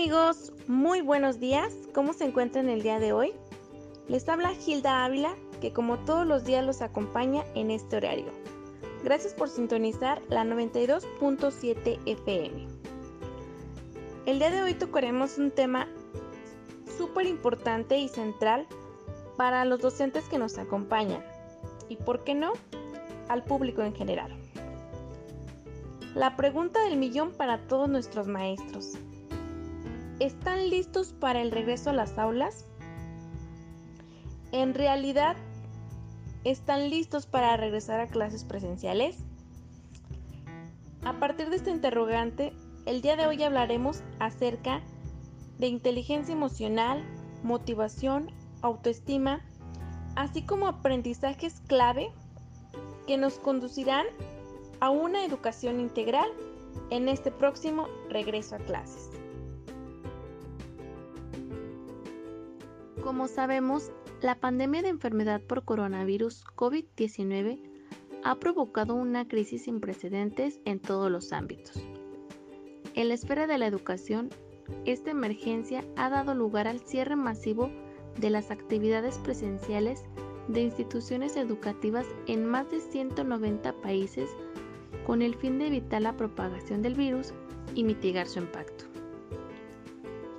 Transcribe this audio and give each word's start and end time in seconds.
amigos, 0.00 0.54
muy 0.66 1.02
buenos 1.02 1.40
días. 1.40 1.74
¿Cómo 1.92 2.14
se 2.14 2.24
encuentran 2.24 2.70
el 2.70 2.82
día 2.82 2.98
de 2.98 3.12
hoy? 3.12 3.34
Les 4.08 4.26
habla 4.30 4.54
Gilda 4.54 5.04
Ávila, 5.04 5.36
que 5.60 5.74
como 5.74 5.98
todos 5.98 6.26
los 6.26 6.42
días 6.44 6.64
los 6.64 6.80
acompaña 6.80 7.44
en 7.54 7.70
este 7.70 7.98
horario. 7.98 8.32
Gracias 9.04 9.34
por 9.34 9.50
sintonizar 9.50 10.22
la 10.30 10.42
92.7 10.42 11.98
FM. 12.06 12.66
El 14.24 14.38
día 14.38 14.50
de 14.50 14.62
hoy 14.62 14.72
tocaremos 14.72 15.36
un 15.36 15.50
tema 15.50 15.86
súper 16.96 17.26
importante 17.26 17.98
y 17.98 18.08
central 18.08 18.66
para 19.36 19.66
los 19.66 19.80
docentes 19.82 20.24
que 20.30 20.38
nos 20.38 20.56
acompañan 20.56 21.22
y, 21.90 21.96
por 21.96 22.24
qué 22.24 22.34
no, 22.34 22.54
al 23.28 23.44
público 23.44 23.82
en 23.82 23.94
general. 23.94 24.34
La 26.14 26.38
pregunta 26.38 26.82
del 26.84 26.96
millón 26.96 27.32
para 27.32 27.58
todos 27.66 27.86
nuestros 27.90 28.28
maestros. 28.28 28.96
¿Están 30.20 30.68
listos 30.68 31.14
para 31.14 31.40
el 31.40 31.50
regreso 31.50 31.88
a 31.88 31.94
las 31.94 32.18
aulas? 32.18 32.66
¿En 34.52 34.74
realidad 34.74 35.34
están 36.44 36.90
listos 36.90 37.24
para 37.24 37.56
regresar 37.56 38.00
a 38.00 38.06
clases 38.06 38.44
presenciales? 38.44 39.16
A 41.06 41.14
partir 41.14 41.48
de 41.48 41.56
esta 41.56 41.70
interrogante, 41.70 42.52
el 42.84 43.00
día 43.00 43.16
de 43.16 43.26
hoy 43.26 43.42
hablaremos 43.42 44.02
acerca 44.18 44.82
de 45.58 45.68
inteligencia 45.68 46.34
emocional, 46.34 47.02
motivación, 47.42 48.30
autoestima, 48.60 49.40
así 50.16 50.42
como 50.42 50.66
aprendizajes 50.66 51.62
clave 51.66 52.12
que 53.06 53.16
nos 53.16 53.38
conducirán 53.38 54.04
a 54.80 54.90
una 54.90 55.24
educación 55.24 55.80
integral 55.80 56.28
en 56.90 57.08
este 57.08 57.30
próximo 57.30 57.86
regreso 58.10 58.56
a 58.56 58.58
clases. 58.58 59.09
Como 63.02 63.28
sabemos, 63.28 63.92
la 64.20 64.38
pandemia 64.38 64.82
de 64.82 64.88
enfermedad 64.88 65.40
por 65.40 65.64
coronavirus 65.64 66.44
COVID-19 66.54 67.58
ha 68.22 68.38
provocado 68.38 68.94
una 68.94 69.26
crisis 69.26 69.64
sin 69.64 69.80
precedentes 69.80 70.60
en 70.66 70.80
todos 70.80 71.10
los 71.10 71.32
ámbitos. 71.32 71.82
En 72.94 73.08
la 73.08 73.14
esfera 73.14 73.46
de 73.46 73.56
la 73.56 73.66
educación, 73.66 74.28
esta 74.84 75.10
emergencia 75.10 75.82
ha 75.96 76.10
dado 76.10 76.34
lugar 76.34 76.68
al 76.68 76.80
cierre 76.80 77.16
masivo 77.16 77.70
de 78.18 78.28
las 78.28 78.50
actividades 78.50 79.18
presenciales 79.18 80.04
de 80.48 80.60
instituciones 80.60 81.36
educativas 81.36 82.06
en 82.26 82.44
más 82.44 82.70
de 82.70 82.80
190 82.80 83.72
países 83.80 84.28
con 85.06 85.22
el 85.22 85.34
fin 85.36 85.58
de 85.58 85.68
evitar 85.68 86.02
la 86.02 86.16
propagación 86.16 86.82
del 86.82 86.94
virus 86.94 87.32
y 87.74 87.84
mitigar 87.84 88.26
su 88.26 88.40
impacto. 88.40 88.84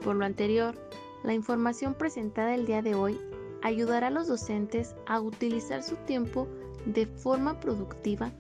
Por 0.03 0.15
lo 0.15 0.25
anterior, 0.25 0.75
la 1.23 1.33
información 1.33 1.93
presentada 1.93 2.55
el 2.55 2.65
día 2.65 2.81
de 2.81 2.95
hoy 2.95 3.19
ayudará 3.61 4.07
a 4.07 4.11
los 4.11 4.27
docentes 4.27 4.95
a 5.05 5.19
utilizar 5.19 5.83
su 5.83 5.95
tiempo 5.97 6.47
de 6.85 7.05
forma 7.05 7.59
productiva 7.59 8.31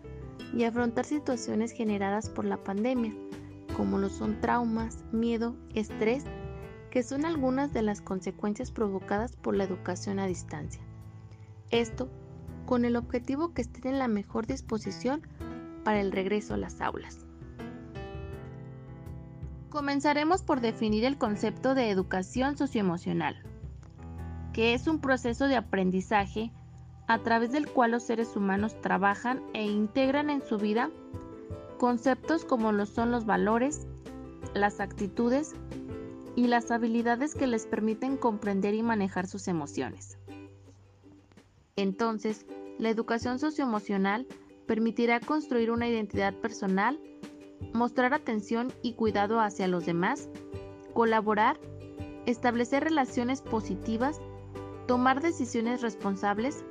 y 0.53 0.63
afrontar 0.63 1.05
situaciones 1.05 1.71
generadas 1.71 2.29
por 2.29 2.45
la 2.45 2.57
pandemia, 2.57 3.13
como 3.77 3.97
lo 3.97 4.09
son 4.09 4.41
traumas, 4.41 5.03
miedo, 5.11 5.55
estrés, 5.75 6.25
que 6.89 7.03
son 7.03 7.25
algunas 7.25 7.71
de 7.71 7.83
las 7.83 8.01
consecuencias 8.01 8.71
provocadas 8.71 9.35
por 9.35 9.55
la 9.55 9.63
educación 9.63 10.19
a 10.19 10.27
distancia. 10.27 10.81
Esto 11.69 12.09
con 12.65 12.83
el 12.83 12.95
objetivo 12.95 13.53
que 13.53 13.61
estén 13.61 13.93
en 13.93 13.99
la 13.99 14.07
mejor 14.07 14.47
disposición 14.47 15.21
para 15.83 16.01
el 16.01 16.11
regreso 16.11 16.53
a 16.53 16.57
las 16.57 16.81
aulas. 16.81 17.25
Comenzaremos 19.71 20.41
por 20.41 20.59
definir 20.59 21.05
el 21.05 21.17
concepto 21.17 21.75
de 21.75 21.89
educación 21.89 22.57
socioemocional, 22.57 23.41
que 24.51 24.73
es 24.73 24.85
un 24.85 24.99
proceso 24.99 25.47
de 25.47 25.55
aprendizaje 25.55 26.51
a 27.07 27.19
través 27.19 27.53
del 27.53 27.69
cual 27.69 27.91
los 27.91 28.03
seres 28.03 28.35
humanos 28.35 28.75
trabajan 28.81 29.41
e 29.53 29.63
integran 29.63 30.29
en 30.29 30.41
su 30.41 30.57
vida 30.57 30.91
conceptos 31.79 32.43
como 32.43 32.85
son 32.85 33.11
los 33.11 33.25
valores, 33.25 33.87
las 34.53 34.81
actitudes 34.81 35.55
y 36.35 36.47
las 36.47 36.69
habilidades 36.69 37.33
que 37.33 37.47
les 37.47 37.65
permiten 37.65 38.17
comprender 38.17 38.73
y 38.73 38.83
manejar 38.83 39.25
sus 39.25 39.47
emociones. 39.47 40.17
Entonces, 41.77 42.45
la 42.77 42.89
educación 42.89 43.39
socioemocional 43.39 44.27
permitirá 44.67 45.21
construir 45.21 45.71
una 45.71 45.87
identidad 45.87 46.33
personal 46.33 46.99
mostrar 47.73 48.13
atención 48.13 48.73
y 48.81 48.93
cuidado 48.93 49.39
hacia 49.39 49.67
los 49.67 49.85
demás, 49.85 50.29
colaborar, 50.93 51.59
establecer 52.25 52.83
relaciones 52.83 53.41
positivas, 53.41 54.19
tomar 54.87 55.21
decisiones 55.21 55.81
responsables 55.81 56.63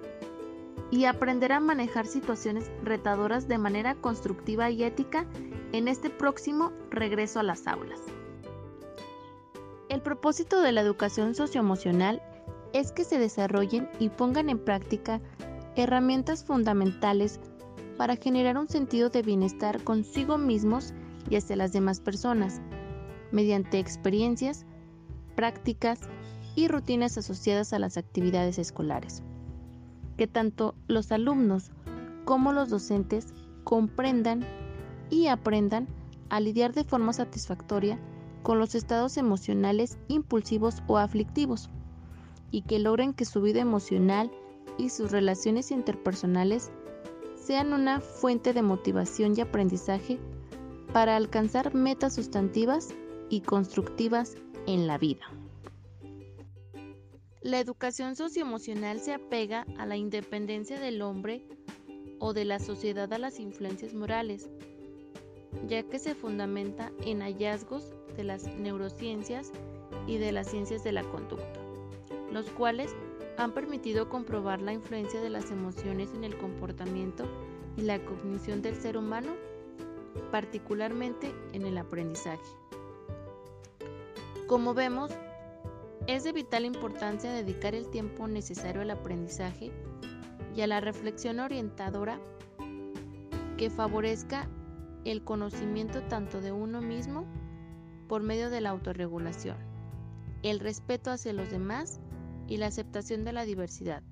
y 0.91 1.05
aprender 1.05 1.53
a 1.53 1.61
manejar 1.61 2.07
situaciones 2.07 2.71
retadoras 2.83 3.49
de 3.49 3.59
manera 3.59 3.95
constructiva 3.95 4.71
y 4.71 4.83
ética 4.83 5.27
en 5.73 5.89
este 5.89 6.11
próximo 6.11 6.73
regreso 6.91 7.41
a 7.41 7.45
las 7.45 7.67
aulas. 7.67 8.01
El 9.89 10.03
propósito 10.03 10.61
de 10.61 10.73
la 10.73 10.81
educación 10.81 11.35
socioemocional 11.35 12.23
es 12.73 12.93
que 12.93 13.05
se 13.05 13.19
desarrollen 13.19 13.89
y 13.99 14.09
pongan 14.09 14.49
en 14.49 14.59
práctica 14.59 15.21
herramientas 15.77 16.45
fundamentales 16.45 17.41
para 18.01 18.17
generar 18.17 18.57
un 18.57 18.67
sentido 18.67 19.11
de 19.11 19.21
bienestar 19.21 19.85
consigo 19.85 20.39
mismos 20.39 20.95
y 21.29 21.37
hacia 21.37 21.55
las 21.55 21.75
demás 21.75 22.01
personas, 22.01 22.63
mediante 23.31 23.79
experiencias, 23.79 24.65
prácticas 25.37 26.01
y 26.57 26.69
rutinas 26.69 27.19
asociadas 27.19 27.75
a 27.75 27.79
las 27.79 27.99
actividades 27.99 28.59
escolares. 28.59 29.23
Que 30.17 30.27
tanto 30.27 30.75
los 30.89 31.13
alumnos 31.13 31.73
como 32.25 32.55
los 32.55 32.71
docentes 32.71 33.35
comprendan 33.65 34.47
y 35.11 35.27
aprendan 35.27 35.87
a 36.31 36.41
lidiar 36.41 36.73
de 36.73 36.85
forma 36.85 37.13
satisfactoria 37.13 37.99
con 38.43 38.59
los 38.59 38.75
estados 38.75 39.19
emocionales 39.19 39.99
impulsivos 40.09 40.83
o 40.87 40.97
aflictivos 40.97 41.69
y 42.51 42.63
que 42.63 42.79
logren 42.79 43.13
que 43.13 43.27
su 43.27 43.43
vida 43.43 43.61
emocional 43.61 44.31
y 44.79 44.89
sus 44.89 45.11
relaciones 45.11 45.71
interpersonales 45.71 46.73
sean 47.51 47.73
una 47.73 48.01
fuente 48.01 48.53
de 48.53 48.63
motivación 48.63 49.35
y 49.37 49.41
aprendizaje 49.41 50.21
para 50.93 51.17
alcanzar 51.17 51.75
metas 51.75 52.15
sustantivas 52.15 52.95
y 53.29 53.41
constructivas 53.41 54.37
en 54.69 54.87
la 54.87 54.99
vida. 54.99 55.25
La 57.43 57.59
educación 57.59 58.15
socioemocional 58.15 59.01
se 59.01 59.15
apega 59.15 59.67
a 59.79 59.87
la 59.87 59.97
independencia 59.97 60.79
del 60.79 61.03
hombre 61.03 61.45
o 62.21 62.35
de 62.35 62.45
la 62.45 62.61
sociedad 62.61 63.13
a 63.13 63.19
las 63.19 63.41
influencias 63.41 63.95
morales, 63.95 64.49
ya 65.67 65.83
que 65.83 65.99
se 65.99 66.15
fundamenta 66.15 66.93
en 67.05 67.21
hallazgos 67.21 67.93
de 68.17 68.23
las 68.23 68.47
neurociencias 68.47 69.51
y 70.07 70.19
de 70.19 70.31
las 70.31 70.47
ciencias 70.49 70.85
de 70.85 70.93
la 70.93 71.03
conducta, 71.03 71.61
los 72.31 72.49
cuales 72.51 72.95
han 73.41 73.53
permitido 73.53 74.11
comprobar 74.11 74.61
la 74.61 74.75
influencia 74.75 75.19
de 75.23 75.31
las 75.31 75.51
emociones 75.51 76.13
en 76.13 76.25
el 76.25 76.37
comportamiento 76.37 77.25
y 77.79 77.81
la 77.81 77.99
cognición 78.05 78.61
del 78.61 78.75
ser 78.75 78.99
humano, 78.99 79.33
particularmente 80.31 81.35
en 81.55 81.65
el 81.65 81.79
aprendizaje. 81.79 82.45
Como 84.47 84.75
vemos, 84.75 85.11
es 86.07 86.23
de 86.23 86.33
vital 86.33 86.67
importancia 86.67 87.33
dedicar 87.33 87.75
el 87.75 87.89
tiempo 87.89 88.29
necesario 88.29 88.83
al 88.83 88.91
aprendizaje 88.91 89.73
y 90.55 90.61
a 90.61 90.67
la 90.67 90.81
reflexión 90.81 91.41
orientadora 91.41 92.21
que 93.57 93.71
favorezca 93.71 94.51
el 95.07 95.25
conocimiento 95.25 96.03
tanto 96.03 96.43
de 96.43 96.53
uno 96.53 96.83
mismo 96.83 97.25
por 98.07 98.23
medio 98.23 98.51
de 98.51 98.61
la 98.61 98.69
autorregulación, 98.69 99.57
el 100.43 100.61
respeto 100.61 101.11
hacia 101.11 101.33
los 101.33 101.51
demás 101.51 102.01
y 102.51 102.57
la 102.59 102.67
aceptación 102.67 103.25
de 103.25 103.33
la 103.33 103.45
diversidad, 103.45 104.03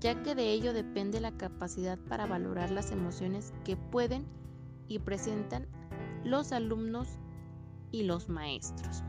ya 0.00 0.20
que 0.22 0.34
de 0.34 0.52
ello 0.52 0.72
depende 0.72 1.20
la 1.20 1.36
capacidad 1.36 1.98
para 2.08 2.26
valorar 2.26 2.70
las 2.70 2.90
emociones 2.90 3.52
que 3.62 3.76
pueden 3.76 4.26
y 4.88 4.98
presentan 4.98 5.68
los 6.24 6.50
alumnos 6.52 7.06
y 7.92 8.04
los 8.04 8.28
maestros. 8.30 9.04